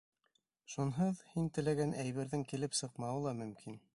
Шунһыҙ 0.75 1.19
һин 1.33 1.51
теләгән 1.57 1.95
әйберҙең 2.05 2.49
килеп 2.53 2.79
сыҡмауы 2.81 3.23
ла 3.29 3.37
мөмкин. 3.45 3.81